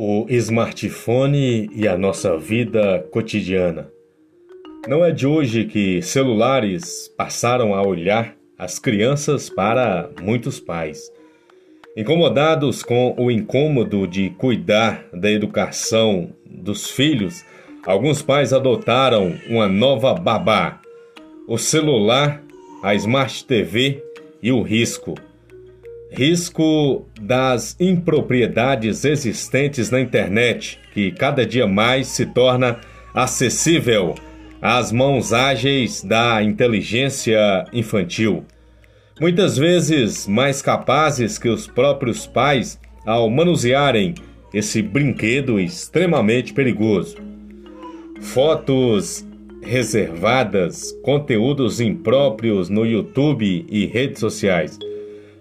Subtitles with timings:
[0.00, 3.90] o smartphone e a nossa vida cotidiana.
[4.86, 11.10] Não é de hoje que celulares passaram a olhar as crianças para muitos pais.
[11.96, 17.44] Incomodados com o incômodo de cuidar da educação dos filhos,
[17.84, 20.80] alguns pais adotaram uma nova babá:
[21.48, 22.40] o celular,
[22.84, 24.00] a Smart TV
[24.40, 25.16] e o risco
[26.10, 32.80] Risco das impropriedades existentes na internet, que cada dia mais se torna
[33.14, 34.14] acessível
[34.60, 38.44] às mãos ágeis da inteligência infantil.
[39.20, 44.14] Muitas vezes mais capazes que os próprios pais ao manusearem
[44.52, 47.16] esse brinquedo extremamente perigoso.
[48.20, 49.26] Fotos
[49.62, 54.78] reservadas, conteúdos impróprios no YouTube e redes sociais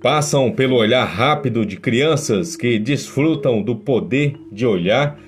[0.00, 5.18] passam pelo olhar rápido de crianças que desfrutam do poder de olhar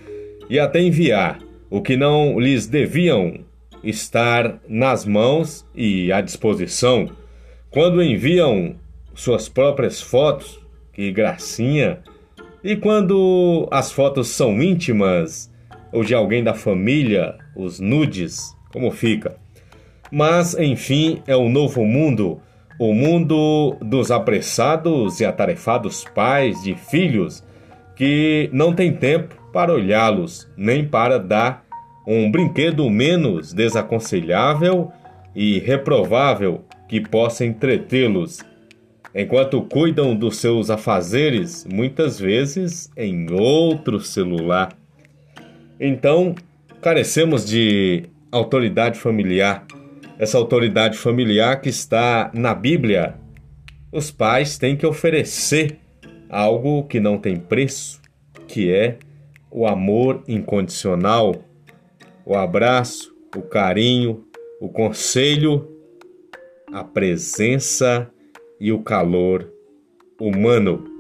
[0.49, 1.39] e até enviar
[1.71, 3.41] o que não lhes deviam
[3.85, 7.11] estar nas mãos e à disposição.
[7.71, 8.77] Quando enviam
[9.15, 10.61] suas próprias fotos,
[10.93, 11.99] que gracinha!
[12.65, 15.51] E quando as fotos são íntimas
[15.93, 19.37] ou de alguém da família, os nudes, como fica?
[20.11, 22.41] Mas, enfim, é o novo mundo
[22.79, 27.45] o mundo dos apressados e atarefados pais de filhos
[27.95, 31.65] que não tem tempo para olhá-los, nem para dar
[32.07, 34.91] um brinquedo menos desaconselhável
[35.35, 38.41] e reprovável que possa entretê-los,
[39.15, 44.77] enquanto cuidam dos seus afazeres, muitas vezes em outro celular.
[45.79, 46.35] Então,
[46.81, 49.65] carecemos de autoridade familiar
[50.19, 53.15] essa autoridade familiar que está na Bíblia.
[53.91, 55.79] Os pais têm que oferecer
[56.29, 58.01] algo que não tem preço,
[58.49, 58.99] que é
[59.51, 61.35] o amor incondicional,
[62.25, 64.25] o abraço, o carinho,
[64.61, 65.69] o conselho,
[66.73, 68.11] a presença
[68.59, 69.53] e o calor
[70.19, 70.92] humano.